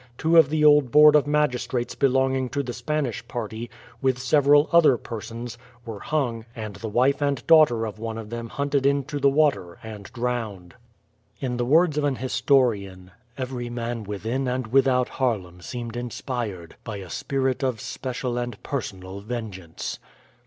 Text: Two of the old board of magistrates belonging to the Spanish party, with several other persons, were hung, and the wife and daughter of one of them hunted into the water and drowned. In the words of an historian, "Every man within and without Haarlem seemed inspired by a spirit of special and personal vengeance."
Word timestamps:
Two 0.17 0.35
of 0.37 0.49
the 0.49 0.65
old 0.65 0.89
board 0.89 1.15
of 1.15 1.27
magistrates 1.27 1.93
belonging 1.93 2.49
to 2.49 2.63
the 2.63 2.73
Spanish 2.73 3.23
party, 3.27 3.69
with 4.01 4.17
several 4.17 4.67
other 4.71 4.97
persons, 4.97 5.59
were 5.85 5.99
hung, 5.99 6.43
and 6.55 6.77
the 6.77 6.89
wife 6.89 7.21
and 7.21 7.45
daughter 7.45 7.85
of 7.85 7.99
one 7.99 8.17
of 8.17 8.31
them 8.31 8.49
hunted 8.49 8.87
into 8.87 9.19
the 9.19 9.29
water 9.29 9.77
and 9.83 10.05
drowned. 10.05 10.73
In 11.39 11.57
the 11.57 11.65
words 11.65 11.99
of 11.99 12.03
an 12.03 12.15
historian, 12.15 13.11
"Every 13.37 13.69
man 13.69 14.03
within 14.03 14.47
and 14.47 14.65
without 14.65 15.07
Haarlem 15.07 15.61
seemed 15.61 15.95
inspired 15.95 16.77
by 16.83 16.97
a 16.97 17.07
spirit 17.11 17.63
of 17.63 17.79
special 17.79 18.39
and 18.39 18.57
personal 18.63 19.19
vengeance." 19.19 19.99